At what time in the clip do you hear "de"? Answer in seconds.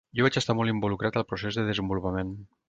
1.61-1.67